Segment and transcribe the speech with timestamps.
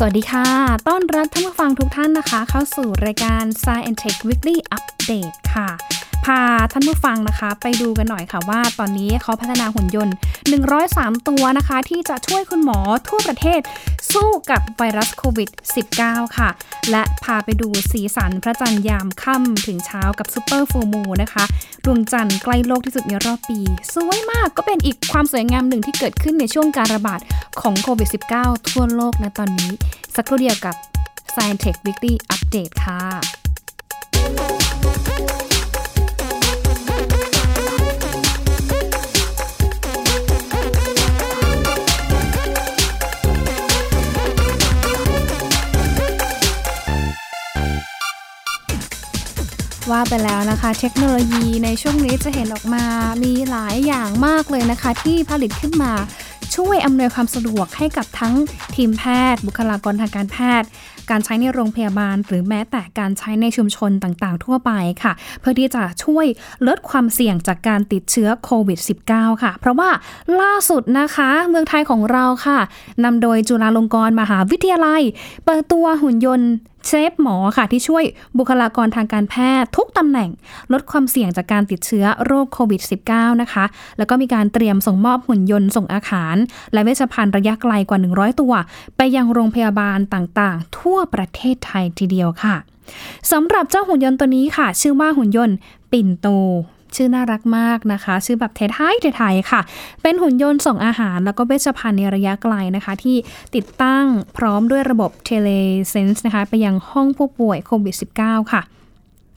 [0.00, 0.46] สวัสดีค่ะ
[0.88, 5.68] ต้อนรับท่านผู้ฟังทุกท่านนะคะ เข้าสู่รายการ Science Tech Weekly Update ค่ะ
[6.28, 10.14] พาท่านผู้ฟังนะคะ ไปดูกันหน่อยค่ะว่าตอนนี้เขาพัฒนาหุ่นยนต์
[10.70, 12.78] 103 ตัวนะคะ ที่จะช่วยคุณหมอ
[13.08, 13.60] ทั่วประเทศ
[14.12, 15.50] สู้กับไวรัสโควิด
[15.92, 16.48] -19 ค่ะ
[16.90, 21.44] และพาไปดูสีสันพระจันทร์ยามค่ำถึงเช้ากับ Super Full Moon นะคะ
[21.84, 23.60] ดวงจันทร์ใกล้โลกที่สุดในรอบปี
[23.94, 27.20] สวยมากก็เป็นอีกความสวยงามหนึ่งที่เกิดขึ้นในช่วงการระบาด
[27.60, 28.08] ของโควิด
[28.38, 29.70] -19 ทั่วโลกนะตอนนี้
[30.14, 30.74] สักครู่เดียวกับ
[31.34, 33.37] Science Tech Weekly Update ค่ะ
[49.92, 52.84] ว่าไปแล้วนะคะ เทคโนโลยีในช่วงนี้จะเห็นออกมา
[53.22, 55.92] มีหลายอย่างมากเลยนะคะ ที่ผลิตขึ้นมา
[56.56, 58.34] ช่วยอำนวยความสะดวกให้กับทั้ง
[58.76, 59.02] ทีมแพ
[59.34, 60.68] ทย์ บุคลากรทางการแพทย์
[61.10, 64.70] การใช้ในโรงพยาบาล หรือแม้แต่การใช้ในชุมชนต่างๆ ทั่วไป
[65.02, 66.26] ค่ะ เพื่อที่จะช่วย
[66.66, 68.78] ลดความเสี่ยงจากการติดเชื้อโควิด
[69.10, 69.90] -19 ค่ะ เพราะว่า
[70.40, 72.58] ล่าสุดนะคะเมืองไทยของเราค่ะ
[73.04, 75.02] นำโดยจุฬาลงกรณ์มหาวิทยาลัย
[75.44, 76.50] เปิดตัวหุ่นยนต์
[76.86, 78.04] เซฟหมอค่ะที่ช่วย
[78.38, 80.30] บุคลากรทางการแพทย์ทุกตำแหน่ง
[80.72, 83.64] ลดความเสี่ยงจากการติดเชื้อโรคโควิด -19 นะคะ
[83.98, 86.36] แล้วก็มีการเตรียมส่งมอบหุ่นยนต์ส่งอาหาร
[86.72, 88.52] และเวชภัณฑ์ระยะไกลกว่า 100 ตัว
[88.96, 92.56] ไปยังโรงพยาบาลต่างๆ ทั่วประเทศไทยทีเดียวค่ะ
[93.32, 95.56] สำหรับเจ้าหุ่นยนต์ตัวนี้ค่ะ ชื่อว่าหุ่นยนต์
[95.92, 96.28] ปิ่นโต
[96.96, 98.60] ชื่อน่ารักมากนะคะ ชื่อแบบไท
[98.92, 99.60] ยๆไทยค่ะ
[100.02, 103.16] เป็นหุ่นยนต์ส่งอาหาร แล้วก็เวชภัณฑ์ในระยะไกลนะคะ ที่
[103.54, 104.04] ติดตั้ง
[104.36, 105.50] พร้อมด้วยระบบเทเล
[105.90, 108.62] เซนส์นะคะ ไปยังห้องผู้ป่วยโควิด -19 ค่ะ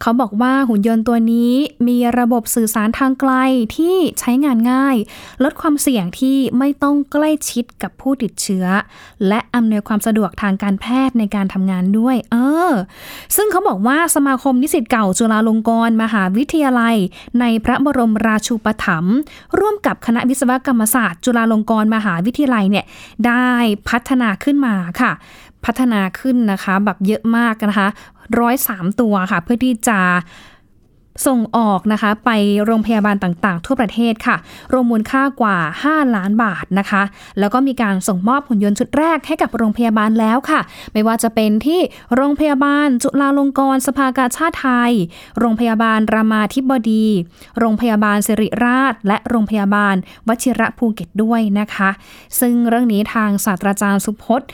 [0.02, 1.54] เขาบอกว่าหุ่นยนต์ตัวนี้
[1.88, 3.34] มีระบบสื่อสารทางไกล
[3.76, 4.98] ที่ใช้งานง่าย
[5.44, 8.66] ลดความเสี่ยงที่ไม่ต้องใกล้ชิดกับผู้ติดเชื้อ
[9.28, 12.36] และอำนวยความสะดวกทางการแพทย์ในการทำงานด้วย เอ
[12.70, 12.72] อ
[13.36, 16.96] ซึ่งเขาบอกว่าสมาคมนิสิตเก่าจุฬาลงกรณ์มหาวิทยาลัย
[17.40, 19.16] ในพระบรมราชูปถัมภ์
[19.60, 22.86] ร่วมกับคณะวิศวกรรมศาสตร์ จุฬาลงกรณ์มหาวิทยาลัยเนี่ย
[23.28, 23.50] ได้
[23.90, 25.12] พัฒนาขึ้นมาค่ะ
[25.66, 27.88] พัฒนาขึ้นนะคะ แบบเยอะมากนะคะ
[28.40, 30.00] ร้อยสามตัวค่ะ เพื่อที่จะ
[31.28, 32.30] ส่งออกนะคะ ไป
[32.66, 34.38] โรงพยาบาลต่างๆ ทั่วประเทศค่ะ
[34.72, 37.04] รวมมูลค่ากว่า 5 ล้านบาทนะคะ
[37.40, 40.62] แล้วก็มีการส่งมอบหุ่นยนต์ชุดแรกให้กับโรงพยาบาลแล้วค่ะ
[40.94, 41.80] ไม่ว่าจะเป็นที่
[42.16, 44.94] โรงพยาบาล จุฬาลงกรณ์สภากาชาติไทย
[45.40, 47.08] โรงพยาบาลรามาธิบดี
[47.60, 49.96] โรงพยาบาลสิริราช และโรงพยาบาล
[50.28, 51.90] วชิระภูเก็ตด้วยนะคะ
[52.40, 54.50] ซึ่งเรื่องนี้ทางศาสตราจารย์สุพจน์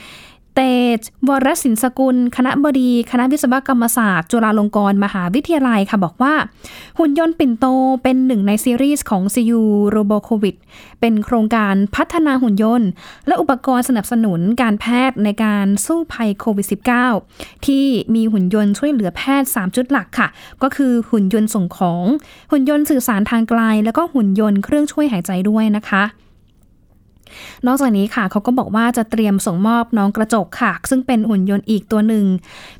[0.57, 0.63] เต
[0.99, 6.33] จวรศินสกุล คณะบดี คณะวิศวกรรมศาสตร์ จุฬาลงกรณ์มหาวิทยาลัยค่ะบอกว่า
[6.99, 7.65] หุ่นยนต์ปิ่นโต
[8.03, 9.61] เป็นหนึ่งในซีรีส์ของ CU
[9.95, 10.55] r o b o c o v i d
[10.99, 12.89] เป็นโครงการพัฒนาหุ่นยนต์
[13.27, 16.67] และอุปกรณ์สนับสนุนการแพทย์ในการสู้ภัยโควิด
[17.15, 17.85] -19 ที่
[18.15, 20.27] มีหุ่นยนต์ช่วยเหลือแพทย์ 3 จุดหลักค่ะ
[20.63, 22.05] ก็คือหุ่นยนต์ส่งของ
[22.51, 26.03] หุ่นยนต์สื่อสารทางไกล แล้วก็หุ่นยนต์เครื่องช่วยหายใจด้วยนะคะ
[27.67, 32.25] นอกจากนี้ค่ะเขาก็บอกว่าจะเตรียมส่งมอบน้องกระจกค่ะ ซึ่งเป็นหุ่นยนต์อีกตัวหนึ่ง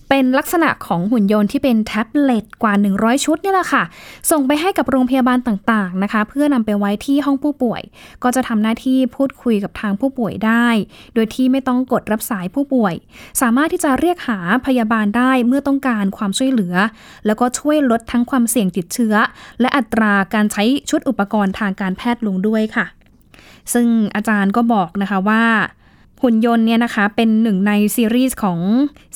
[0.10, 3.84] เป็นลักษณะของหุ่นยนต์ที่เป็นแท็บเล็ตกว่า 100 ชุดนี่แหละค่ะ
[4.32, 7.82] ส่งไปให้กับโรงพยาบาลต่างๆนะคะ เพื่อนำไปไว้ที่ห้องผู้ป่วย
[8.24, 10.68] ก็จะทำหน้าที่พูดคุยกับทางผู้ป่วยได้
[11.14, 12.94] โดยที่ไม่ต้องกดรับสายผู้ป่วย
[13.42, 16.76] สามารถที่จะเรียกหาพยาบาลได้เมื่อต้องการความช่วยเหลือ
[17.26, 19.16] แล้วก็ช่วยลดทั้งความเสี่ยงติดเชื้อ
[19.62, 22.86] และอัตราการใช้ชุดอุปกรณ์ทางการแพทย์ลงด้วยค่ะ
[23.74, 25.44] ซึ่งอาจารย์ก็บอกนะคะว่า
[26.22, 28.60] หุ่นยนต์เนี่ยนะคะเป็นหนึ่งในซีรีส์ของ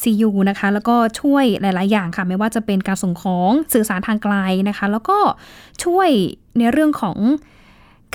[0.01, 4.35] CU นะคะ แล้วก็ช่วยหลาย ๆ อย่างค่ะ ไม่ว่าจะเป็นการส่งของสื่อสารทางไกล
[4.69, 5.19] นะคะ แล้วก็
[5.83, 6.09] ช่วย
[6.57, 7.17] ในเรื่องของ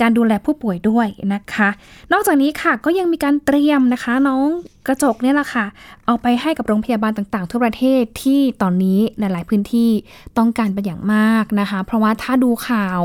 [0.01, 1.69] การดูแลผู้ป่วยด้วยนะคะ
[2.11, 4.47] นอกจากนี้ค่ะก็ยังมีการเตรียมนะคะ น้อง
[4.87, 5.65] กระจกเนี่ยแหละค่ะ
[6.05, 9.89] เอาไปให้กับโรงพยาบาลต่างๆ ทั่วประเทศที่ตอนนี้หลาย ๆ พื้นที่
[10.37, 12.99] ต้องการเป็นอย่างมากนะคะ เพราะว่าถ้าดูข่าว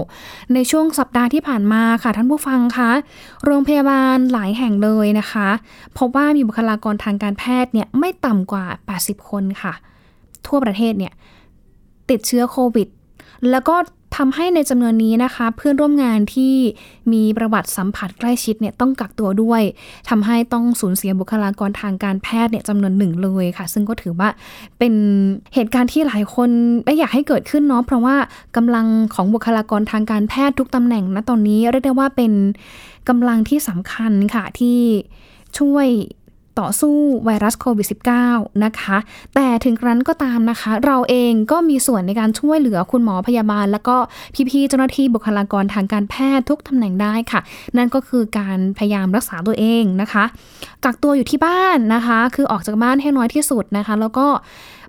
[0.54, 2.91] ในช่วงสัปดาห์ที่ผ่านมาค่ะท่านผู้ฟังคะ
[3.44, 5.48] โรงพยาบาลหลายแห่งเลยนะคะ
[5.98, 8.65] พบว่ามีบุคลากรทางการแพทย์เนี่ยไม่ต่ำกว่า
[8.98, 9.72] 80 คนค่ะ
[10.47, 11.12] ทั่วประเทศเนี่ย
[12.10, 12.88] ติดเชื้อโควิด
[13.50, 13.77] แล้วก็
[14.16, 16.54] ทำให้ในจำนวนนี้นะคะ เพื่อนร่วมงานที่
[17.12, 19.62] มีประวัติสัมผัสใกล้ชิดเนี่ยต้องกักตัวด้วย
[20.09, 24.28] ทำให้ต้องสูญเสียบุคลากรทางการแพทย์เนี่ยจำนวนหนึ่งเลยค่ะ ซึ่งก็ถือว่า
[24.78, 24.94] เป็น
[25.54, 26.50] เหตุการณ์ที่หลายคน
[26.84, 28.16] ไม่อยากให้เกิดขึ้นเนาะเพราะว่า
[28.56, 32.32] กำลังของบุคลากรทางการแพทย์ทุกตำแหน่งณตอนนี้เรียกได้ว่าเป็น
[33.09, 34.78] กำลังที่สำคัญค่ะที่
[35.59, 35.86] ช่วย
[36.60, 37.87] ต่อสู้ไวรัสโควิด
[38.25, 38.97] -19 นะคะ
[39.34, 43.97] แต่ถึงกระนั้นก็ตามนะคะ เราเองก็มีส่วนในการช่วยเหลือคุณหมอพยาบาล แล้วก็
[44.51, 47.41] พี่ๆเจ้าหน้าที่บุคลากรทางการแพทย์ทุกตำแหน่งได้ค่ะ
[47.77, 50.25] นั่นก็คือการพยายามรักษาตัวเองนะคะ
[50.84, 54.27] กักตัวอยู่ที่บ้านนะคะ คือออกจากบ้านให้น้อยที่สุดนะคะ แล้วก็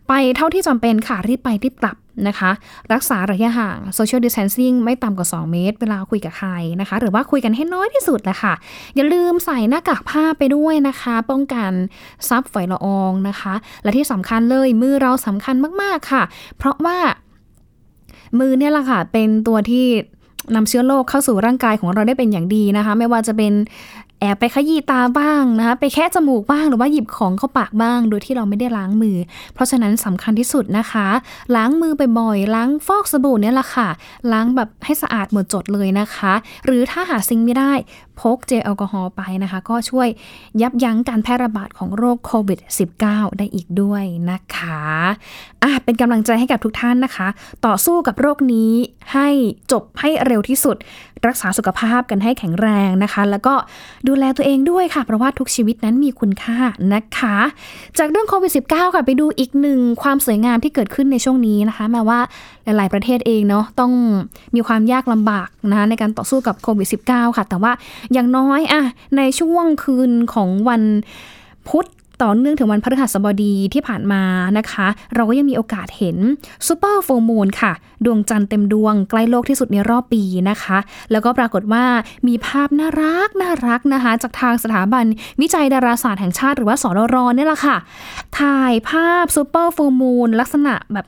[0.07, 1.95] ไปเท่าที่จำเป็นค่ะรีบไปรีบกลับ
[2.27, 2.51] นะคะ
[2.93, 6.49] รักษาระยะห่าง social distancing ไม่ต่ำกว่า 2 เมตร เวลาคุยกับใคร
[6.81, 8.53] นะคะ หรือว่าคุยกันให้น้อยที่สุดแหละค่ะ
[8.95, 11.71] อย่าลืมใส่หน้ากากผ้าไปด้วยนะคะ ป้องกัน
[12.29, 16.23] ซับฝอยละอองนะคะ และที่สำคัญเลยมือเราสำคัญมาก ๆ ค่ะ
[16.57, 16.97] เพราะว่า
[18.39, 19.87] มือเนี่ยแหละค่ะ เป็นตัวที่
[20.55, 23.53] นำเชื้อโรคเข้าสู่ร่างกายของเราได้เป็นอย่างดีนะคะ ไม่ว่าจะเป็น
[24.23, 29.17] แอบไปขยี้ตาบ้างนะคะไปแค่จมูกบ้างหรือว่าหยิบของเข้าปากบ้าง โดยที่เราไม่ได้ล้างมือ
[29.53, 31.07] เพราะฉะนั้นสำคัญที่สุดนะคะ
[31.55, 33.89] ล้างมือบ่อยๆล้างฟอกสบู่เนี่ยแหละค่ะ
[34.31, 36.33] ล้างแบบให้สะอาดหมดจดเลยนะคะ
[36.65, 37.73] หรือถ้าหาซิงไม่ได้
[38.21, 40.07] พกเจลแอลกอฮอล์ไปนะคะ ก็ช่วย
[40.61, 42.59] ยับยั้งการแพร่ระบาดของโรคโควิด
[42.99, 44.83] -19 ได้อีกด้วยนะคะ
[45.63, 47.27] อะเป็นกำลังใจให้กับทุกท่านนะคะ
[47.65, 48.71] ต่อสู้กับโรคนี้
[49.13, 49.27] ให้
[49.71, 50.77] จบให้เร็วที่สุด
[51.27, 53.53] รักษาสุขภาพกันให้แข็งแรงนะคะ แล้วก็
[54.07, 56.57] ดูแลตัวเองด้วยค่ะ เพราะว่าทุกชีวิตนั้นมีคุณค่า
[56.93, 57.37] นะคะ
[57.97, 62.19] จากเรื่องโควิด -19 ค่ะไปดูอีกหนึ่งความสวยงามที่เกิดขึ้นในช่วงนี้นะคะแม้ว่า
[62.63, 63.91] หลาย ๆ ประเทศเองเนาะต้อง
[64.55, 67.71] มีความยากลำบากนะในการต่อสู้กับโควิด -19 ค่ะ แต่ว่า
[68.11, 68.81] อย่างน้อยอะ
[69.17, 70.83] ในช่วงคืนของวัน
[71.67, 71.87] พุธ
[72.23, 74.23] ต่อเนื่องถึงวันพฤหัสบดีที่ผ่านมา
[74.57, 76.17] นะคะ เราก็ยังมีโอกาสเห็น
[76.67, 77.71] ซูเปอร์โฟมูลค่ะ
[78.05, 80.77] ดวงจันทร์เต็มดวงใกล้โลกที่สุดในรอบปีนะคะ
[81.11, 81.85] แล้วก็ปรากฏว่า
[82.27, 85.05] มีภาพน่ารักน่ารักนะคะ จากทางสถาบัน
[85.41, 87.77] วิจัยดาราศาสตร์แห่งชาติหรือว่าสรรนี่แหละค่ะ
[88.39, 91.05] ถ่ายภาพซูเปอร์โฟมูลลักษณะแบบ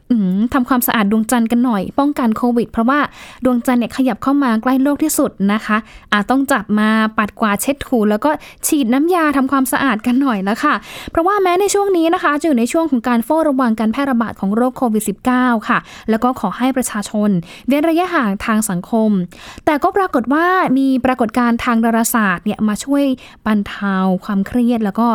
[0.53, 3.00] ทำความสะอาดดวงจันทร์กันหน่อย ป้องกันโควิด เพราะว่า
[3.45, 5.77] ดวงจันทร์เนี่ยขยับเข้ามาใกล้โลกที่สุดนะคะ
[6.13, 8.29] อาจต้องจับมาปัดกวาดเช็ดถูแล้วก็
[8.67, 10.75] ฉีดน้ำยาทำความสะอาดกันหน่อยแล้วค่ะ
[11.12, 15.04] เพราะว่าแม้ในช่วงนี้นะคะจะอยู่ในช่วงของการเฝ้าระวังการแพร่ระบาดของโรคโควิด
[15.36, 15.80] -19 ค่ะ
[16.10, 17.30] แล้วก็ขอให้ประชาชน
[17.68, 19.12] เว้นระยะห่างทางสังคม
[19.66, 20.46] แต่ก็ปรากฏว่า
[20.78, 23.04] มีปรากฏการณ์ทางดาราศาสตร์เนี่ยมาช่วย
[23.46, 25.07] บรรเทาความเครียด แล้วก็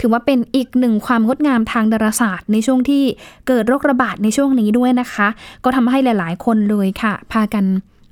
[0.00, 3.02] ถือว่าเป็นอีกหนึ่งความงดงามทางดาราศาสตร์ในช่วงที่
[3.48, 5.28] เกิดโรคระบาดในช่วงนี้ด้วยนะคะ
[5.64, 7.64] ก็ทำให้หลาย ๆ คนเลยค่ะ พากัน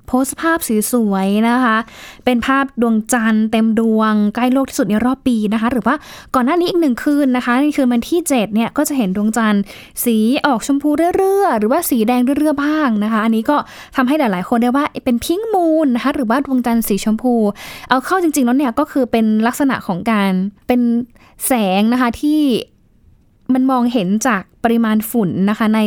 [0.08, 0.58] โพสต์ภาพ
[0.92, 1.76] สวยๆนะคะ
[2.24, 5.94] เป็นภาพดวงจันทร์เต็มดวงใกล้โลกที่สุดในรอบปีนะคะ หรือว่า
[6.34, 9.62] ก่อนหน้านี้อีกหนึ่งคืนนะคะในคืนวันที่ 7 เนี่ยก็จะเห็นดวงจันทร์
[10.04, 10.16] สี
[10.46, 13.56] ออกชมพูเรื่อๆหรือว่าสีแดงเรื่อๆบ้างนะคะ อันนี้ก็
[13.96, 17.34] ทำให้หลายๆ คนได้ว่าเป็นพิงมูนนะคะหรือว่าดวงจันทร์สีชมพู
[17.88, 20.30] เอาเข้าจริงๆแล้วเนี่ยก็คือเป็นลักษณะของการ
[20.68, 20.80] เป็น
[21.46, 22.40] แสงนะคะที่
[23.54, 25.80] มันมองเห็นจากปริมาณฝุ่นนะคะใน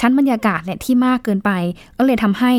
[0.00, 1.50] ชั้นบรรยากาศเนี่ยที่มากเกินไป
[1.98, 2.52] ก็เลยทำให้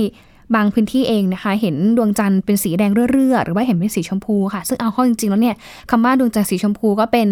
[0.55, 5.55] บางพื้นที่เองนะคะ เห็นดวงจันทร์เป็นสีแดงเรื่อๆหรือว่าเห็นเป็นสีชมพูค่ะ ซึ่งเอาข้อจริงๆแล้วเนี่ย
[5.89, 7.29] คำว่าดวงจันทร์สีชมพูก็เป็น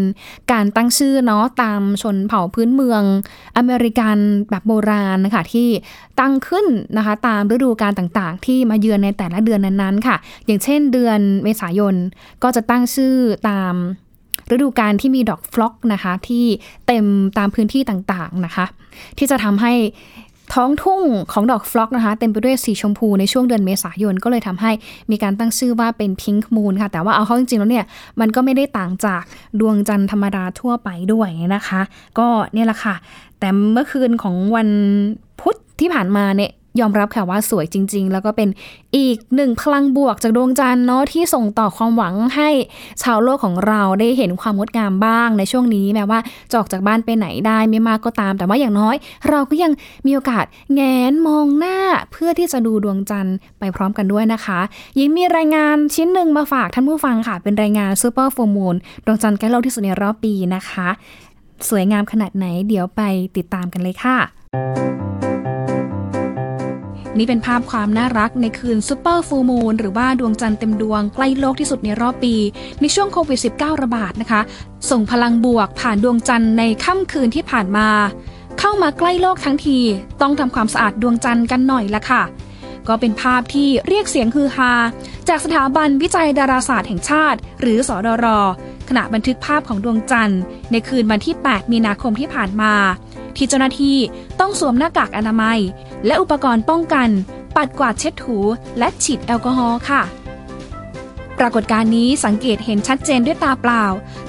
[0.52, 3.02] การตั้งชื่อเนาะตามชนเผ่าพื้นเมือง
[3.58, 4.18] อเมริกัน
[4.50, 5.68] แบบโบราณนะคะที่
[6.20, 6.66] ตั้งขึ้น
[6.98, 10.16] นะคะ ตามฤดูกาลต่างๆ ที่มาเยือนในแต่ละเดือนนั้นๆค่ะ
[10.46, 11.96] อย่างเช่นเดือนเมษายน
[12.44, 13.16] ก็จะตั้งชื่อ
[13.50, 13.76] ตาม
[14.54, 16.46] ฤดูกาลที่มีดอกฟล็อกนะคะที่
[16.88, 17.06] เต็ม
[17.38, 18.66] ตามพื้นที่ต่างๆนะคะ
[19.18, 19.74] ที่จะทำให้
[20.54, 21.02] ท้องทุ่ง
[21.32, 24.72] ของดอกฟลอกนะคะ เต็มไปด้วยสีชมพูในช่วงเดือนเมษายนก็เลยทำให้
[25.12, 27.86] มีการตั้งชื่อว่าเป็นพิงค์มูนค่ะ แต่ว่าเอาเข้าจริงๆแล้วเนี่ย
[28.20, 29.22] มันก็ไม่ได้ต่างจาก
[29.60, 31.82] ดวงจันทร์ธรรมดาทั่วไปด้วยนะคะ
[32.18, 32.96] ก็เนี่ยแหละค่ะ
[33.40, 34.70] แต่เมื่อคืนของวัน
[35.42, 38.50] พุธที่ผ่านมาเนี่ย ยอมรับค่ะว่าสวยจริง ๆ แล้วก็เป็น
[38.98, 42.50] อีกหนึ่งพลังบวกจากดวงจันทร์เนาะที่ส่งต่อความหวังให้
[43.04, 46.20] ชาวโลกของเราได้เห็นความงดงามบ้างในช่วงนี้แม้ว่า
[46.52, 48.96] จออกจากบ้านไปไหนได้ไม่มากก็ตาม แต่ว่าอย่างน้อย
[49.30, 49.72] เราก็ยัง
[50.06, 51.78] มีโอกาสแงนมองหน้า
[52.12, 54.60] เพื่อที่จะดูดวงจันทร์ไปพร้อมกันด้วยนะคะ
[55.00, 60.88] ยิ่งมีรายงานชิ้นหนึ่งมาฝากท่านผู้ฟังค่ะ เป็นรายงานซูเปอร์โฟมูลดวงจันทร์ใกล้โลกที่สุดในรอบปีนะคะ
[61.70, 63.02] สวยงามขนาดไหนเดี๋ยวไป
[63.38, 65.25] ติดตามกันเลยค่ะ
[67.18, 72.36] นี่เป็นภาพความน่ารักในคืนซูเปอร์ฟูมูลหรือว่าดวงจันทร์เต็มดวงใกล้โลกที่สุดในรอบปี
[72.82, 74.42] ในช่วงโควิด -19 ระบาดนะคะ
[74.90, 77.88] ส่งพลังบวกผ่านดวงจันทร์ในค่ำคืนที่ผ่านมา
[78.60, 79.80] เข้ามาใกล้โลกทั้งที
[80.22, 82.24] ต้องทำความสะอาดดวงจันทร์กันหน่อยละค่ะ
[82.88, 84.72] ก็เป็นภาพที่เรียกเสียงฮือฮา
[85.30, 88.26] จากสถาบันวิจัยดาราศาสตร์แห่งชาติ หรือสอดร
[88.90, 90.42] ขณะบันทึกภาพของดวงจันทร์
[90.72, 92.74] ในคืนวันที่ 8 มีนาคมที่ผ่านมา
[93.38, 93.98] ที่เจ้าหน้าที่
[94.40, 95.60] ต้องสวมหน้ากากอนามัย
[96.06, 97.10] และอุปกรณ์ป้องกัน
[97.56, 98.38] ปัดกวาดเช็ดถู
[98.80, 100.02] และฉีดแอลกอฮอล์ค่ะ
[101.40, 103.84] ปรากฏการณ์นี้สังเกตเห็นชัดเจนด้วยตาเปล่า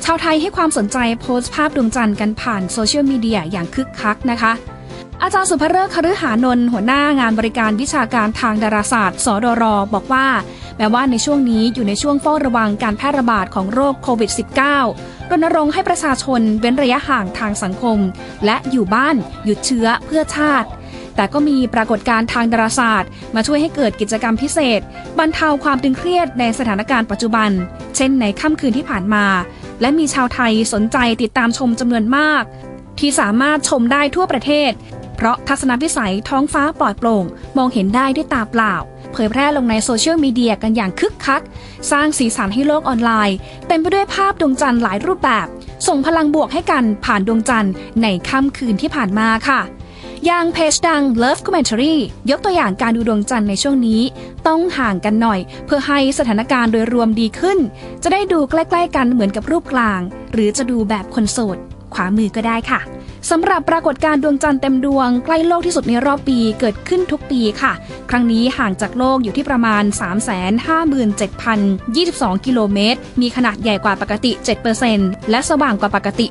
[0.05, 4.53] ชาวไทยให้ความสนใจโพสต์ภาพดวงจันทร์กันผ่านโซเชียลมีเดียอย่างคึกคักนะคะ
[5.23, 10.27] อาจารย์สุภเริกคฤหานนท์หัวหน้างานบริการวิชาการทางดาราศาสตร์ สดร บอกว่า
[10.79, 14.31] แม้ว่าในช่วงนี้อยู่ในช่วงเฝ้าระวังการแพร่ระบาดของโรคโควิด
[14.83, 17.99] -19 รณรงค์ให้ประชาชนเว้นระยะห่างทางสังคม
[18.45, 20.69] และอยู่บ้าน หยุดเชื้อเพื่อชาติ
[21.17, 24.81] แต่ก็มีปรากฏการณ์ทางดาราศาสตร์ มาช่วยให้เกิดกิจกรรมพิเศษ
[25.19, 27.51] บรรเทาความตึงเครียดในสถานการณ์ปัจจุบัน
[27.97, 29.27] เช่นในค่ำคืนที่ผ่านมา
[29.81, 32.45] และมีชาวไทยสนใจติดตามชมจำนวนมาก
[32.99, 34.73] ที่สามารถชมได้ทั่วประเทศ
[35.17, 37.25] เพราะทัศนวิสัยท้องฟ้าปลอดโปร่ง
[37.57, 38.75] มองเห็นได้ด้วยตาเปล่า
[39.19, 41.43] เผยแพร่ลงในโซเชียลมีเดียกันอย่างคึกคัก
[41.91, 43.37] สร้างสีสันให้โลกออนไลน์
[43.69, 45.47] เต็มไปด้วยภาพดวงจันทร์หลายรูปแบบ
[45.87, 49.61] ส่งพลังบวกให้กันผ่านดวงจันทร์ในค่ำคืนที่ผ่านมาค่ะ
[50.27, 51.95] อย่างเพจดัง Love Commentary
[52.31, 54.01] ยกตัวอย่างการดูดวงจันทร์ในช่วงนี้
[54.47, 57.59] ต้องห่างกันหน่อย เพื่อให้สถานการณ์โดยรวมดีขึ้น
[58.03, 60.01] จะได้ดูใกล้ ๆ กันเหมือนกับรูปกลาง
[60.33, 61.57] หรือจะดูแบบคนโสด
[61.95, 62.81] ขวามือก็ได้ค่ะ
[63.31, 67.73] สำหรับปรากฏการณ์ดวงจันทร์เต็มดวงใกล้โลกที่สุดในรอบปีเกิดขึ้นทุกปีค่ะ
[68.11, 69.83] ครั้งนี้ห่างจากโลกอยู่ที่ประมาณ
[70.75, 74.33] 357,022 กิโลเมตร มีขนาดใหญ่กว่าปกติ
[74.81, 76.27] 7%และสว่างกว่าปกติ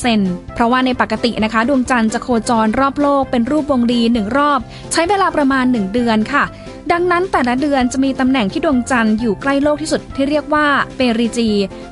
[0.00, 4.60] 16%เพราะว่าในปกตินะคะ ดวงจันทร์จะโคจรรอบโลกเป็นรูปวงรีหนึ่งรอบ
[4.92, 6.44] ใช้เวลาประมาณ 1 เดือนค่ะ
[6.92, 11.48] ดังนั้นแต่ละเดือนจะมีตำแหน่งที่ดวงจันทร์อยู่ใกล้โลกที่สุดที่เรียกว่าเปริจี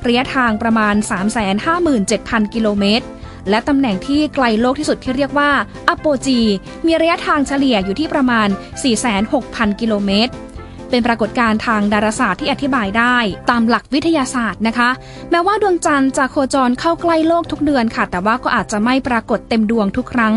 [0.07, 0.95] ระยะทางประมาณ
[1.75, 3.05] 357,000 กิโลเมตร
[3.49, 5.51] และตำแหน่งที่ไกลโลกที่สุดที่เรียกว่า
[5.87, 6.39] อโปจี
[6.85, 8.47] มีระยะทางเฉลี่ยอยู่ที่ประมาณ
[9.13, 10.33] 46,000 กิโลเมตร
[10.89, 13.17] เป็นปรากฏการณ์ทางดาราศาสตร์ที่อธิบายได้
[13.49, 14.89] ตามหลักวิทยาศาสตร์นะคะ
[15.31, 20.35] แม้ว่าดวงจันทร์จะโคจรเข้าใกล้โลกทุกเดือนค่ะ แต่ว่าก็อาจจะไม่ปรากฏเต็มดวงทุกครั้ง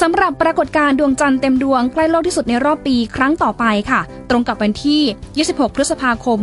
[0.00, 5.02] สำหรับปรากฏการณ์ดวงจันทร์เต็มดวงใกล้โลกที่สุดในรอบปีครั้งต่อไปค่ะ ตรงกับวันที่
[5.56, 6.40] 26 พฤษภาคม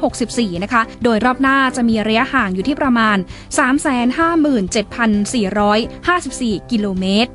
[0.00, 3.16] 2564 นะคะ โดยรอบหน้าจะมีระยะห่างอยู่ที่ประมาณ
[5.58, 7.30] 357,454 กิโลเมตร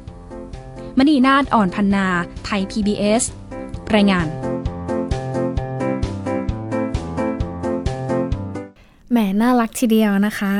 [0.98, 2.08] มณีนาฏอ่อนพันนา
[2.46, 3.24] ไทย PBS
[3.96, 4.28] รายงาน
[9.12, 10.54] แหมน่ารักทีเดียวนะคะ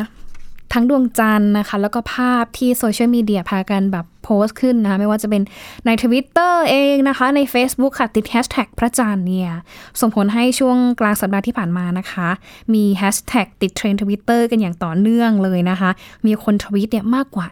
[0.74, 5.42] ทั้งดวงจันทร์นะคะ แล้วก็ภาพที่โซเชียลมีเดียพากันแบบโพสต์ขึ้นนะคะไม่ว่าจะเป็น
[5.86, 9.52] ในทวิตเตอร์เองนะคะ ใน Facebook ค่ะ ติดแฮชแท็กพระจันทร์เนี่ย
[10.00, 12.30] ส่งผลให้ช่วงกลางสัปดาห์ที่ผ่านมานะคะ
[12.74, 15.90] มีแฮชแท็กติดเทรนด์ทวิตเตอร์กันอย่างต่อเนื่องเลยนะคะ
[16.26, 17.48] มีคนทวิตเนี่ยมากกว่า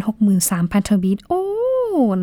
[0.00, 1.42] 163,000 ทวิต โอ้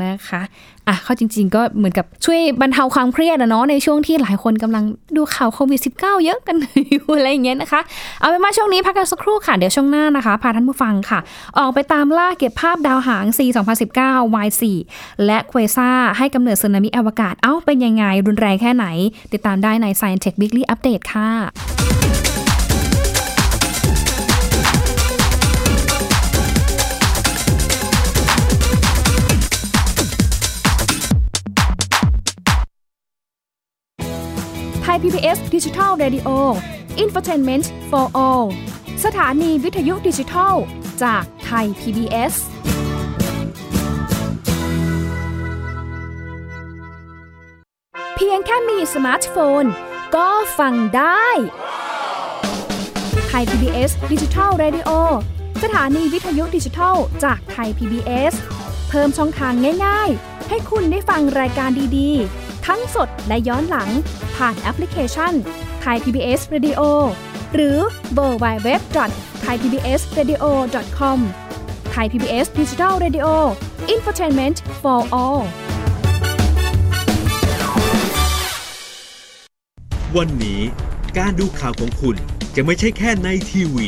[0.06, 0.42] นะคะ
[0.88, 4.84] เอาเข้าจริง ๆ ก็เหมือนกับช่วยบรรเทาความเครียดนะเนาะในช่วงที่หลายคนกำลัง
[5.16, 6.56] ดูข่าวโควิด -19 เยอะกัน
[6.90, 7.82] อยู่อะไรอย่างเงี้ยนะคะ
[8.20, 11.20] เอาเป็นว่าช่วงนี้พักกันสักครู่ค่ะ เดี๋ยวช่วงหน้านะคะ พาท่านผู้ฟังค่ะ
[11.58, 13.40] ออกไปตามล่าเก็บภาพดาวหาง C
[13.94, 14.64] 2019 Y4
[15.26, 18.86] และเควซ่าให้กำเนิดสึนามิอวกาศ เอ้าเป็นยังไงรุนแรงแค่ไหน
[19.34, 22.25] ติดตามได้ใน Science Tech Weekly Update ค่ะ
[34.96, 36.30] ไทย PBS ดิจิทัล Radio
[37.04, 38.46] Infotainment for All
[39.06, 40.54] สถานีวิทยุดิจิทัล
[41.04, 42.34] จากไทย PBS
[48.16, 49.64] เพียงแค่มีสมาร์ทโฟน
[50.16, 51.28] ก็ฟังได้
[53.28, 54.90] ไทย PBS ดิจิทัล Radio
[55.64, 58.34] สถานีวิทยุดิจิทัล จากไทย PBS
[58.90, 59.54] เพิ่มช่องทาง
[59.86, 63.90] ง่าย ๆ ให้คุณได้ฟังรายการดีๆ ทั้งสดและย้อนหลัง
[64.36, 65.34] ผ่านแอปพลิเคชัน
[65.82, 66.82] ไทย PBS Radio
[67.54, 67.78] หรือ
[68.14, 75.42] www.thaipbsradio.com Thai PBS Digital Radio Infotainment for all
[80.18, 80.62] วันนี้
[81.18, 82.16] การดูข่าวของคุณ
[82.56, 83.88] จะไม่ใช่แค่ในทีวี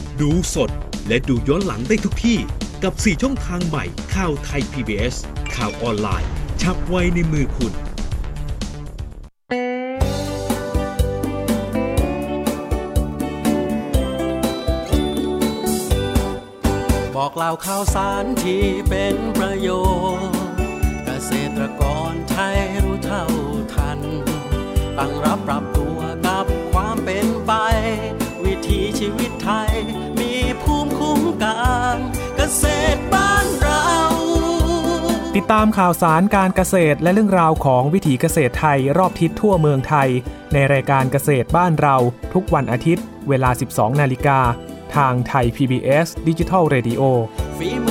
[0.21, 0.71] ดูสด
[1.07, 2.37] และดูย้อนหลังได้ทุกที่
[2.83, 3.85] กับ 4 ช่องทางใหม่
[4.15, 5.15] ข่าวไทย PBS
[5.55, 6.29] ข่าวออนไลน์
[6.61, 7.73] ชับไว้ในมือคุณ
[17.15, 19.69] บอกเล่าข่าวสารที่เป็นประโย
[20.29, 20.39] ชน์
[21.05, 23.25] เกษตรกรไทยรู้เท่า
[23.73, 23.99] ทัน
[24.97, 27.53] ตั้งรับปรับตัวกับความเป็นไป
[32.63, 32.65] ษ
[32.95, 33.83] ตรบ้านเรา
[35.53, 40.09] ตามข่าวสารการเกษตรและเรื่องราวของวิถีเกษตรไทยรอบทิศทั่วเมืองไทย
[40.53, 41.95] ในรายการเกษตรบ้านเรา
[42.33, 44.39] ทุกวันอาทิตย์ เวลา 12 นาฬิกา
[44.95, 47.01] ทางไทย PBS Digital Radio
[47.57, 47.87] ฝีม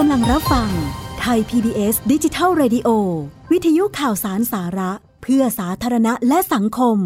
[0.00, 0.70] กำลังรับฟัง
[1.20, 2.88] ไทย PBS ดิจิทัล Radio
[3.52, 4.90] วิทยุข่าวสารสาระ
[5.22, 6.98] เพื่อสาธารณะและสังคม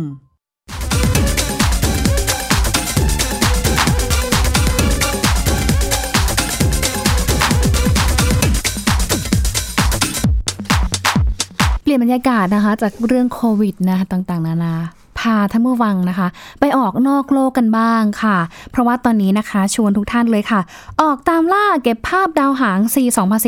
[11.83, 14.75] เปลี่ยนบรรยากาศนะคะ จากเรื่องโควิดนะคะต่างๆ นานา
[15.19, 16.29] พาท่านผู้ฟังนะคะ
[16.61, 18.37] ไปออกนอกโลกกันบ้างค่ะ
[18.71, 20.61] เพราะว่าตอนนี้นะคะชวนทุกท่านเลยค่ะ
[21.03, 22.97] ออกตามล่าเก็บภาพดาวหาง C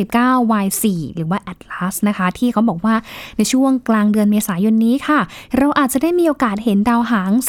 [0.00, 0.84] 2019 Y4
[1.14, 2.94] หรือว่า Atlas นะคะ ที่เขาบอกว่า
[3.36, 5.20] ในช่วงกลางเดือนเมษายนนี้ค่ะ
[5.58, 7.48] เราอาจจะได้มีโอกาสเห็นดาวหาง C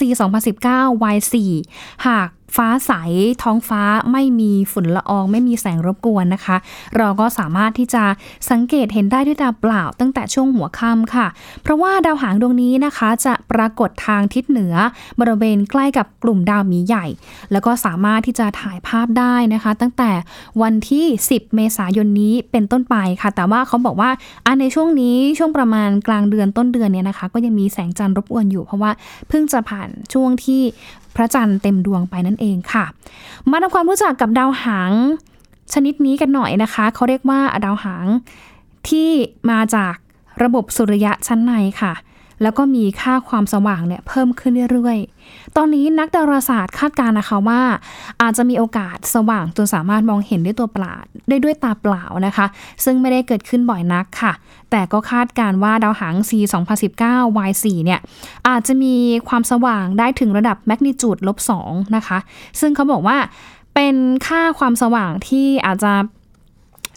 [0.57, 1.35] 2019 Y4
[2.07, 2.91] หาก ฟ้าใส
[3.43, 3.81] ท้องฟ้า
[4.11, 6.57] ไม่มีฝุ่นละออง ไม่มีแสงรบกวนนะคะ
[6.97, 8.03] เราก็สามารถที่จะ
[8.49, 11.27] สังเกตเห็นได้ด้วยตาเปล่าตั้งแต่ช่วงหัวค่ำค่ะ
[11.63, 14.75] เพราะว่าดาวหางดวงนี้นะคะ จะปรากฏทางทิศเหนือ
[15.19, 17.05] บริเวณใกล้กับกลุ่มดาวมีใหญ่
[17.51, 20.11] แล้วก็สามารถที่จะถ่ายภาพได้นะคะ ตั้งแต่
[20.61, 24.09] วันที่ 10 เมษายนนี้เป็นต้นไปค่ะ แต่ว่าเขาบอกว่า
[24.45, 28.91] อันในช่วงนี้ช่วงประมาณกลางเดือนต้นเดือนเนี่ยนะคะ ก็ยังมีแสงจันทร์รบกวนอยู่ เพราะว่า
[29.27, 30.61] เพิ่งจะผ่านช่วงที่
[31.15, 32.85] พระจันทร์เต็มดวงไปนั่นเองค่ะ
[33.51, 34.91] มาทำความรู้จักกับดาวหาง
[35.73, 38.05] ชนิดนี้กันหน่อยนะคะ เขาเรียกว่าดาวหาง
[38.89, 39.09] ที่
[39.51, 39.95] มาจาก
[40.43, 41.93] ระบบสุริยะชั้นในค่ะ
[42.43, 47.61] แล้วก็มีค่าความสว่างเนี่ยเพิ่มขึ้นเรื่อยๆ ตอนนี้นักดาราศาสตร์คาดการณ์นะคะว่า
[48.21, 50.95] อาจจะมีโอกาสสว่างจนสามารถมองเห็นด้วยตัวเปล่า
[51.29, 52.45] ได้ด้วยตาเปล่านะคะ
[52.85, 54.33] ซึ่งไม่ได้เกิดขึ้นบ่อยนักค่ะ
[54.71, 56.31] แต่ก็คาดการณ์ว่าดาวหาง C
[56.87, 57.99] 2019 Y4 เนี่ย
[58.47, 58.95] อาจจะมี
[59.27, 62.17] ความสว่างได้ถึงระดับแมกนิจูดลบ2นะคะ
[62.59, 63.17] ซึ่งเขาบอกว่า
[63.75, 63.95] เป็น
[64.27, 65.93] ค่าความสว่างที่อาจจะ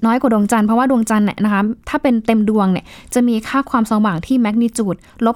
[0.04, 2.84] น้อยกว่าดวงจันทร์เพราะว่าดวงจันทร์เนี่ยนะคะถ้าเป็นเต็มดวงเนี่ย
[3.14, 5.34] จะมีค่าความสว่างที่แมกนิจูดลบ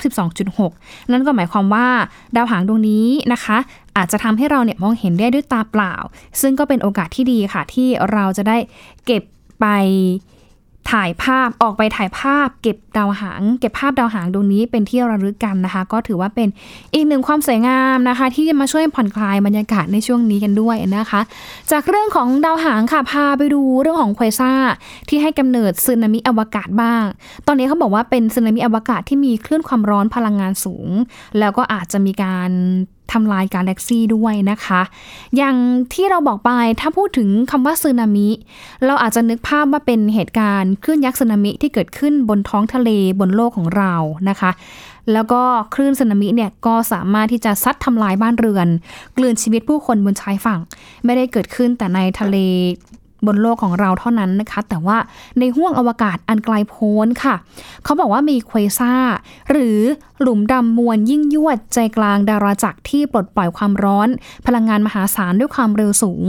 [0.56, 1.86] 12.6 นั่นก็หมายความว่า
[2.36, 3.56] ดาวหางดวงนี้นะคะ
[3.96, 5.94] อาจจะทำให้เราเนี่ยมองเห็นได้ด้วยตาเปล่า
[6.40, 8.56] ซึ่งก็เป็นโอกาสที่ดีค่ะที่เราจะได้
[9.06, 9.22] เก็บ
[9.60, 9.66] ไป
[10.90, 16.48] ถ่ายภาพออกไปถ่ายภาพ เก็บดาวหาง เก็บภาพดาวหางดวงนี้เป็นที่ระลึกกันนะคะ ก็ถือว่าเป็น
[16.94, 21.20] อีกหนึ่งความสวยงามนะคะ ที่จะมาช่วยผ่อนคลายบรรยากาศในช่วงนี้กันด้วยนะคะ
[21.70, 24.52] จากเรื่องของดาวหางค่ะพาไปดูเรื่องของควอซ่า
[25.08, 27.04] ที่ให้กำเนิดสึนามิอวกาศบ้าง
[27.46, 30.88] ตอนนี้เขาบอกว่าเป็นสึนามิอวกาศที่มีคลื่นความร้อนพลังงานสูง
[31.38, 32.50] แล้วก็อาจจะมีการ
[33.12, 34.80] ทำลายกาแล็กซี่ด้วยนะคะ
[35.36, 35.56] อย่าง
[35.94, 38.28] ที่เราบอกไปถ้าพูดถึงคำว่าสึนามิ
[38.86, 42.90] เราอาจจะนึกภาพว่าเป็นเหตุการณ์คลื่นยักษ์สึนามิที่เกิดขึ้นบนท้องทะเล
[43.20, 43.94] บนโลกของเรา
[44.28, 44.50] นะคะ
[45.12, 45.42] แล้วก็
[45.74, 48.68] คลื่นสึนามิเนี่ยก็สามารถที่จะซัดทำลายบ้านเรือน
[49.16, 50.60] กลืนชีวิตผู้คนบนชายฝั่ง
[51.04, 52.36] ไม่ได้เกิดขึ้นแต่ในทะเล
[53.26, 54.98] บนโลกของเราเท่านั้นนะคะ แต่ว่า
[55.38, 57.34] ในห้วงอวกาศอันไกลโพ้นค่ะ
[57.84, 58.94] เขาบอกว่ามีเควซ่า
[59.50, 59.78] หรือ
[60.20, 64.08] หลุมดำมวลยิ่งยวดใจกลางดาราจักรที่ปลดปล่อยความร้อน
[64.46, 66.26] พลังงานมหาศาลด้วยความเร็วสูง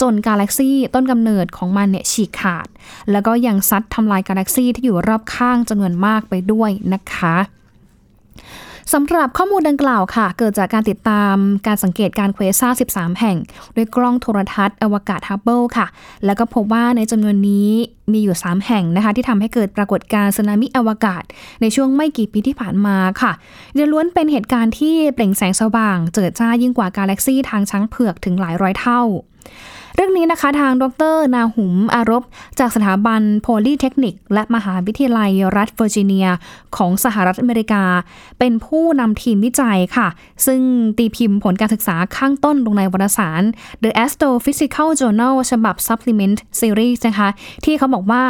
[0.00, 2.66] จนกาแล็กซี่ต้นกำเนิดของมันเนี่ยฉีกขาด
[3.10, 7.36] แล้วก็ยังซัดทำลายกาแล็กซี่ที่อยู่รอบข้างจำนวนมากไปด้วยนะคะ
[8.92, 13.36] สำหรับข้อมูลดังกล่าวค่ะ เกิดจากการติดตามการสังเกตการเควซ่า 13 แห่ง
[13.76, 15.86] ด้วยกล้องโทรทัศน์อวกาศฮับเบิลค่ะ
[16.24, 17.70] แล้วก็พบว่าในจำนวนนี้
[18.12, 21.22] มีอยู่ 3 แห่งนะคะ ที่ทำให้เกิดปรากฏการณ์สึนามิอวกาศ
[21.60, 23.32] ในช่วงไม่กี่ปีที่ผ่านมาค่ะ
[23.74, 29.02] เดล้วนเป็นเหตุการณ์ที่เปล่งแสงสว่าง เจิดจ้ายิ่งกว่ากาแล็กซี่ทางช้างเผือกถึงหลายร้อยเท่า
[29.94, 32.22] เรื่องนี้นะคะทางดร นาหุมอารบ
[32.58, 36.26] จากสถาบันโพลีเทคนิค และมหาวิทยาลัยรัฐเวอร์จิเนีย
[36.76, 37.82] ของสหรัฐอเมริกา
[38.38, 40.08] เป็นผู้นำทีมวิจัยค่ะ
[40.46, 40.60] ซึ่ง
[40.98, 43.42] ตีพิมพ์ผลการศึกษาข้างต้นลงในวารสาร
[43.82, 47.28] The Astrophysical Journal ฉบับ Supplement Series นะคะ
[47.64, 48.24] ที่เขาบอกว่า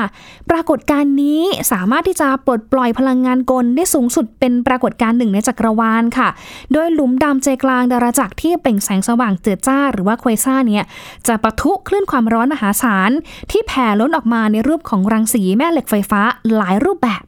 [0.50, 6.28] ปรากฏการณ์นี้สามารถที่จะปลดปล่อยพลังงานกลได้สูงสุดเป็นปรากฏการณ์หนึ่งในจักรวาลค่ะ
[6.72, 10.84] โดยหลุมดำใจกลางดาราจักรที่เปล่งแสงสว่างเจิดจ้าหรือว่าควซ่าเนี่ย
[11.28, 13.10] จะปะทุคลื่นความร้อนมหาศาล
[13.50, 16.20] ที่แผ่ล้นออกมาในรูปของรังสีแม่เหล็กไฟฟ้า
[16.56, 17.22] หลายรูปแบบ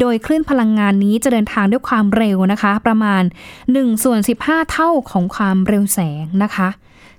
[0.00, 3.22] โดยคลื่นพลังงานนี้จะเดินทางด้วยความเร็วนะคะ ประมาณ
[3.62, 6.68] 1ส่วน15 เท่าของความเร็วแสงนะคะ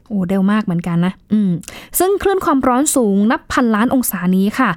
[0.08, 1.52] โอ้เร็วมากเหมือนกันนะอืม
[2.00, 4.70] ซึ่งคลื่นความร้อนสูงนับพันล้านองศานี้ค่ะ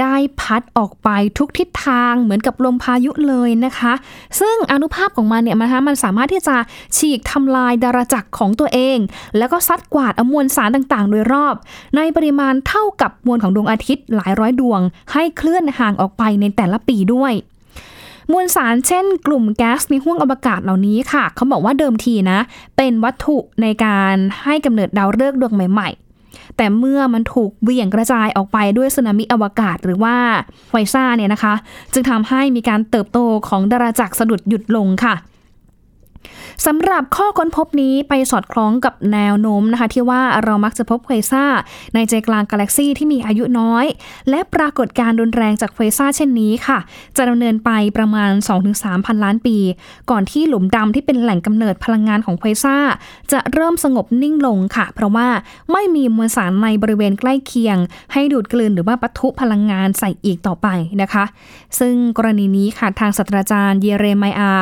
[0.00, 1.08] ได้พัดออกไป
[1.38, 3.92] ทุกทิศทางเหมือนกับลมพายุเลยนะคะ
[4.40, 6.56] ซึ่งอนุภาพของมันเนี่ยนะคะมันสามารถที่จะ
[6.96, 8.98] ฉีกทำลายดาราจักรของตัวเอง
[9.38, 11.54] แล้วก็ซัดกวาดอมวลสารต่างๆ โดยรอบ
[11.96, 14.80] ในปริมาณเท่ากับมวลของดวงอาทิตย์หลายร้อยดวง
[15.12, 17.32] ให้เคลื่อนห่างออกไปในแต่ละปีด้วย
[18.32, 22.38] มวลสารเช่นกลุ่มแก๊สในห้วงอวกาศเหล่านี้ค่ะ เขาบอกว่าเดิมทีนะ
[22.76, 25.88] เป็นวัตถุในการให้กำเนิดดาวฤกษ์ดวงใหม่
[26.22, 30.16] ๆ แต่เมื่อมันถูกเบี่ยงกระจายออกไปด้วยสึนามิอวกาศหรือว่า
[30.70, 31.54] ไฟซ่าเนี่ยนะคะ
[31.92, 35.14] จึงทำให้มีการเติบโตของดาราจักรสะดุดหยุดลงค่ะ
[36.66, 41.44] สำหรับข้อค้นพบนี้ไปสอดคล้องกับแนวโน้มนะคะที่ว่าเรามักจะพบเควซ่า
[41.94, 43.84] ในใจกลางกาแล็กซีที่มีอายุน้อย
[44.30, 46.78] และปรากฏการณ์รุนแรงจากเควซ่าเช่นนี้ค่ะ
[47.16, 48.30] จะดำเนินไปประมาณ
[48.68, 49.56] 2-3 พันล้านปี
[50.10, 52.76] ก่อนที่หลุมดำที่เป็นแหล่งกำเนิดพลังงานของเควซ่า
[53.32, 55.28] จะเริ่มสงบนิ่งลงค่ะ เพราะว่า
[55.72, 57.76] ไม่มีมวลสารในบริเวณใกล้เคียง
[58.12, 60.68] ให้ดูดกลืนหรือว่าปะทุพลังงานใส่อีกต่อไป
[61.02, 61.24] นะคะ
[61.78, 64.52] ซึ่งกรณีนี้ค่ะทางศาสตราจารย์เยเรมายอา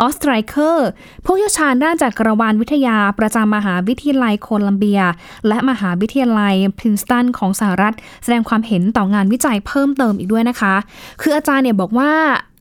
[0.00, 0.88] ออสไตรเคอร์
[1.24, 5.00] ผู้เชี่ยวชาญด้านจักรวาลวิทยาประจำมหาวิทยาลัยโคลัมเบีย
[5.48, 10.74] และมหาวิทยาลัยพรินสตันของสหรัฐ แสดงความเห็นต่องานวิจัยเพิ่มเติมอีกด้วยนะคะ
[11.20, 12.12] คืออาจารย์เนี่ยบอกว่า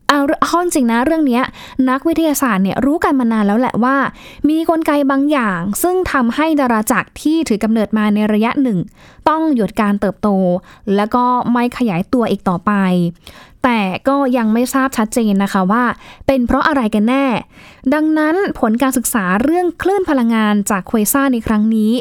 [0.10, 1.41] เอาข้อจริงนะเรื่องนี้
[1.89, 3.95] นักวิทยาศาสตร์เนี่ยรู้กันมานานแล้วแหละว่า
[4.49, 8.79] มีกลไกบางอย่าง ซึ่งทำให้ดาราจักรที่ถือกำเนิดมาในระยะหนึ่ง
[9.29, 10.29] ต้องหยุดการเติบโต
[10.95, 12.71] แล้วก็ไม่ขยายตัวอีกต่อไป
[13.67, 15.84] แต่ก็ยังไม่ทราบชัดเจนนะคะว่า
[16.27, 17.25] เป็นเพราะอะไรกันแน่
[17.93, 21.91] ดังนั้นผลการศึกษาเรื่องคลื่นพลังงานจากควซ่าในครั้งนี้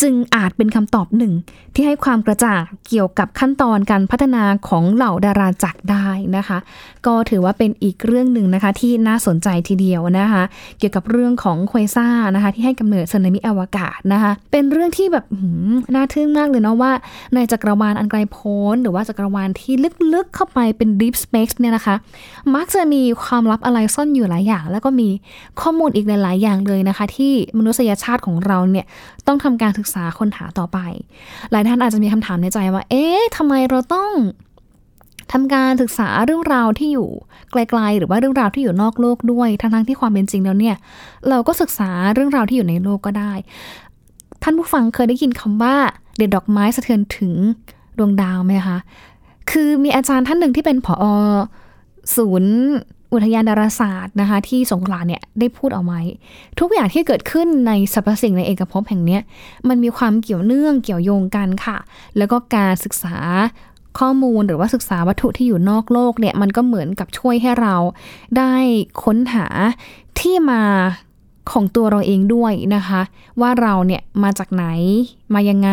[0.00, 1.32] จึงอาจเป็นคำตอบหนึ่ง
[1.74, 6.58] ที่ให้ความกระจ่างเกี่ยวกับขั้นตอนการพัฒนาของเหล่าดาราจักรได้นะคะ
[7.06, 10.42] ก็ถือว่าเป็นอีกเรื่องหนึ่งนะคะที่น่าสนใจทีเดียวนะคะ
[10.78, 16.92] เกี่ยวกับเรื่องของควซ่านะคะที่ให้กำเนิดสึนามิอวกาศนะคะ เป็นเรื่องที่แบบหืมน่าทึ่งมากเลยเนาะว่า
[17.34, 19.74] ในจักรวาลอันไกลโพ้นหรือว่าจักรวาลที่
[20.14, 21.94] ลึกๆเข้าไปเป็น deep space เนี่ยนะคะ
[22.54, 25.08] มักจะมีความลับอะไรซ่อนอยู่หลายอย่าง แล้วก็มี
[25.60, 28.86] ข้อมูลอีกหลาย ๆ อย่างเลยนะคะ ที่มนุษยชาติของเราเนี่ย
[29.26, 30.78] ต้องทำการศึกษาค้นหาต่อไป
[31.50, 34.12] หลายท่านอาจจะมีคำถามในใจว่า เอ๊ะทำไมเราต้อง
[35.32, 37.08] ทำการศึกษาเรื่องราวที่อยู่
[37.50, 40.76] ไกลๆ หรือว่าเรื่องราวที่อยู่นอกโลกด้วย ทั้งๆที่ความเป็นจริงแล้วเนี่ย
[41.28, 43.32] เราก็ศึกษาเรื่องราวที่อยู่ในโลกก็ได้
[44.42, 45.74] ท่านผู้ฟังเคยได้ยินคำว่า
[46.16, 47.32] เด็ดดอกไม้สะเทือนถึง
[47.98, 48.78] ดวงดาวไหมคะ
[49.50, 51.04] คือมีอาจารย์ท่านหนึ่งที่เป็นผอ
[52.16, 52.56] ศูนย์
[53.12, 56.00] อุทยานดาราศาสตร์นะคะ ที่สงขลาเนี่ยได้พูดเอาไว้
[56.60, 59.18] ทุกอย่างที่เกิดขึ้นในสรรพสิ่งในเอกภพแห่งนี้
[59.68, 61.78] มันมีความเกี่ยวเนื่องเกี่ยวโยงกันค่ะ
[62.16, 63.16] แล้วก็การศึกษา
[63.98, 67.76] ข้อมูลหรือว่าศึกษาวัตถุที่อยู่นอกโลกเนี่ยมันก็เหมือนกับช่วยให้เรา
[68.38, 68.54] ได้
[69.02, 69.46] ค้นหา
[70.18, 70.62] ที่มา
[71.52, 73.00] ของตัวเราเองด้วยนะคะ
[73.40, 74.66] ว่าเราเนี่ยมาจากไหน
[75.34, 75.70] มายังไง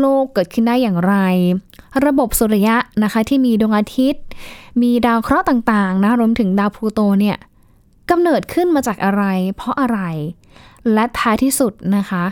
[0.00, 1.14] โลกเกิดขึ้นได้อย่างไร
[2.06, 4.24] ระบบสุริยะนะคะที่มีดวงอาทิตย์
[4.82, 7.36] มีดาวเคราะห์ต่างๆนะรวมถึงดาวพลูโตเนี่ย
[8.10, 9.24] กำเนิดขึ้นมาจากอะไร
[9.56, 10.00] เพราะอะไร
[10.92, 12.24] และท้ายที่สุดนะคะ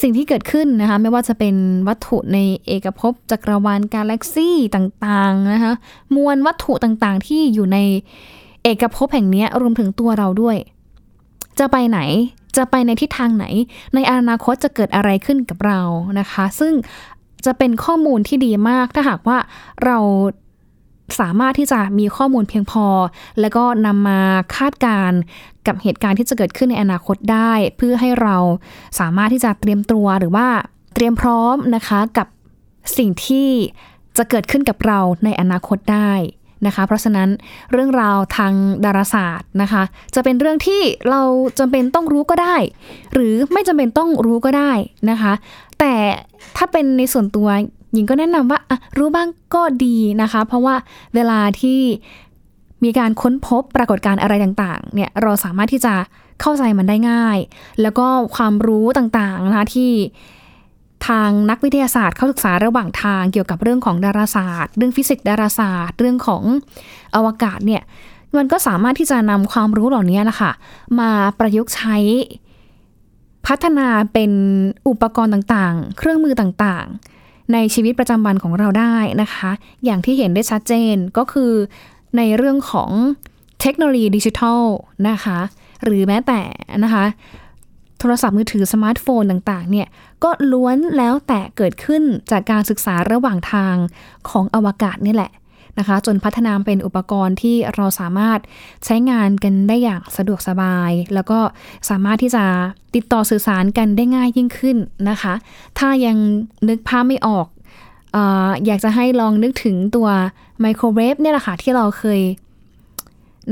[0.00, 1.54] สิ่งที่เกิดขึ้นนะคะไม่ว่าจะเป็น
[1.88, 5.72] วัตถุในเอกภพจักรวาลกาแล็กซี่ต่างๆนะคะ
[6.14, 7.78] มวลวัตถุต่างๆ ที่อยู่ใน
[8.62, 10.56] เอกภพแห่งนี้รวมถึงตัวเราด้วย
[11.58, 11.98] จะไปไหน
[12.56, 13.44] จะไปในทิศทางไหน
[13.94, 15.80] ในอนาคตจะเกิดอะไรขึ้นกับเรา
[16.20, 16.72] นะคะ ซึ่ง
[17.46, 19.38] จะเป็นข้อมูลที่ดีมากถ้าหากว่า
[19.84, 19.98] เรา
[21.20, 22.86] สามารถที่จะมีข้อมูลเพียงพอ
[23.40, 24.20] แล้วก็นำมา
[24.56, 25.18] คาดการณ์
[25.66, 28.36] กับเหตุการณ์ที่จะเกิดขึ้นในอนาคตได้ เพื่อให้เรา
[29.00, 30.46] สามารถที่จะเตรียมตัวหรือว่า
[30.94, 32.26] เตรียมพร้อมนะคะกับ
[32.98, 33.48] สิ่งที่
[34.16, 36.12] จะเกิดขึ้นกับเราในอนาคตได้
[36.66, 37.28] นะคะ เพราะฉะนั้น
[37.72, 38.52] เรื่องราวทาง
[38.84, 39.82] ดาราศาสตร์นะคะ
[40.14, 41.22] จะเป็นเรื่องที่เรา
[41.58, 42.56] จำเป็นต้องรู้ก็ได้
[43.12, 44.72] หรือไม่จำเป็นต้องรู้ก็ได้
[45.10, 45.32] นะคะ
[45.80, 45.94] แต่
[46.56, 47.48] ถ้าเป็นในส่วนตัว
[47.92, 48.60] หญิงก็แนะนำว่า
[48.98, 50.74] รู้บ้างก็ดีนะคะ เพราะว่า
[51.14, 51.80] เวลาที่
[52.84, 55.94] มีการค้นพบปรากฏการณ์อะไรต่างๆเนี่ยเราสามารถที่จะ
[56.40, 57.38] เข้าใจมันได้ง่าย
[57.82, 59.90] แล้วก็ความรู้ต่างๆนะคะที่
[61.06, 66.42] ทางนักวิทยาศาสตร์เขาศึกษาระหว่างทางเกี่ยวกับเรื่องของดาราศาสตร์ เรื่องฟิสิกส์ดาราศาสตร์ เรื่องของ
[67.14, 67.82] อวกาศเนี่ย
[68.36, 70.52] มันก็สามารถที่จะนำความรู้เหล่านี้นะคะ
[71.00, 71.96] มาประยุกต์ใช้
[73.46, 74.32] พัฒนาเป็น
[74.88, 79.50] อุปกรณ์ต่างๆ เครื่องมือต่างๆ ในชีวิตประจำวันของเราได้นะคะ
[79.84, 81.52] อย่างที่เห็นได้ชัดเจนก็คือ
[82.16, 82.90] ในเรื่องของ
[83.60, 84.62] เทคโนโลยีดิจิทัล
[85.08, 85.38] นะคะ
[85.84, 86.40] หรือแม้แต่
[86.84, 87.04] นะคะ
[87.98, 89.88] โทรศัพท์มือถือสมาร์ทโฟนต่างๆเนี่ย
[90.24, 93.74] ก็ล้วนแล้วแต่เกิดขึ้นจากการศึกษาระหว่างทาง
[94.30, 95.32] ของอวกาศนี่แหละ
[95.78, 98.38] นะคะจนพัฒนาเป็นอุปกรณ์ที่เราสามารถ
[98.84, 101.38] ใช้งานกันได้อย่างสะดวกสบาย แล้วก็
[101.90, 102.44] สามารถที่จะ
[102.94, 104.76] ติดต่อสื่อสารกันได้ง่ายยิ่งขึ้น
[105.10, 105.34] นะคะ
[105.78, 106.16] ถ้ายัง
[106.68, 107.46] นึกภาพไม่ออก
[108.16, 110.08] อออยากจะให้ลองนึกถึงตัว
[110.60, 112.20] ไมโครเวฟเนี่ยแหละค่ะที่เราเคย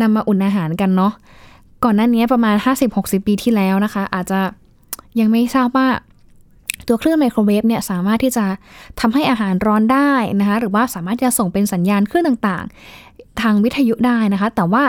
[0.00, 1.12] นำมาอุ่นอาหารกันเนาะ
[1.84, 2.56] ก่อนหน้านี้ประมาณ
[2.90, 4.40] 50-60 ปีที่แล้วนะคะ อาจจะ
[5.20, 5.88] ยังไม่ทราบว่า
[6.88, 8.46] ตัวเครื่องไมโครเวฟเนี่ยสามารถที่จะ
[9.00, 14.84] ทำให้อาหารร้อนได้นะคะหรือว่าสามารถจะส่งเป็นสัญญาณคลื่นต่างๆ ทางวิทยุได้นะคะ แต่ว่า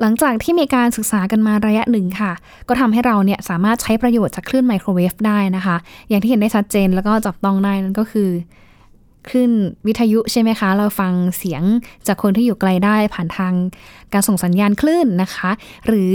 [0.00, 2.32] หลังจากที่มีการศึกษากันมาระยะหนึ่งค่ะ
[2.68, 5.76] ก็ทำให้เราเนี่ยสามารถใช้ประโยชน์จากคลื่นไมโครเวฟได้นะคะ
[6.08, 8.28] อย่างที่เห็นได้ชัดเจนแล้วก็จับต้องได้นั่นก็คือ
[9.28, 9.52] คลื่น
[9.86, 11.62] วิทยุใช่ไหมคะ เราฟังเสียง
[12.06, 13.54] จากคนที่อยู่ไกลได้ผ่านทาง
[14.12, 15.50] การส่งสัญญาณคลื่นนะคะ
[15.86, 16.14] หรือ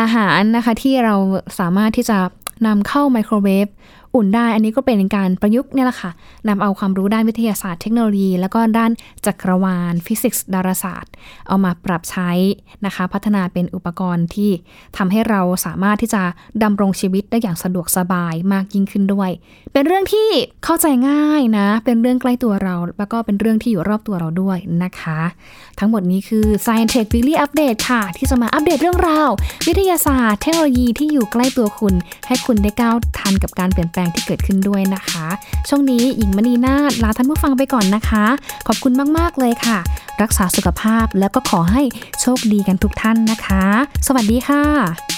[0.00, 1.14] อาหารนะคะที่เรา
[1.58, 2.18] สามารถที่จะ
[2.66, 3.66] นำเข้าไมโครเวฟ
[4.14, 6.10] อุ่นได้ อันนี้ก็เป็นการประยุกต์เนี่ยแหละค่ะ
[6.48, 8.90] นำเอาความรู้ด้านวิทยาศาสตร์เทคโนโลยี แล้วก็ด้าน
[9.26, 11.12] จักรวาล ฟิสิกส์ดาราศาสตร์
[11.48, 12.30] เอามาปรับใช้
[12.86, 14.50] นะคะ พัฒนาเป็นอุปกรณ์ที่
[14.96, 16.22] ทำให้เราสามารถที่จะ
[16.62, 19.30] ดำรงชีวิตได้อย่างสะดวกสบายมากยิ่งขึ้นด้วย
[19.72, 20.28] เป็นเรื่องที่
[20.64, 25.20] เข้าใจง่ายนะ เป็นเรื่องใกล้ตัวเรา แล้วก็เป็นเรื่องที่อยู่รอบตัวเราด้วยนะคะ
[25.78, 29.30] ทั้งหมดนี้คือ Science Tech Weekly Update ค่ะ ที่จะมาอัปเดตเรื่องราว
[29.66, 31.94] วิทยาศาสตร์ เทคโนโลยีที่อยู่ใกล้ตัวคุณ
[32.26, 35.26] ให้คุณได้ก้าวทันกับการเปลี่ยนแปลงที่เกิดขึ้นด้วยนะคะ
[35.68, 38.24] ช่วงนี้หญิงมณีนาฏลาท่านผู้ฟังไปก่อนนะคะ
[38.66, 39.78] ขอบคุณมากๆเลยค่ะ
[40.22, 41.82] รักษาสุขภาพแล้วก็ขอให้
[42.20, 43.64] โชคดีกันทุกท่านนะคะ
[44.06, 45.11] สวัสดีค่ะ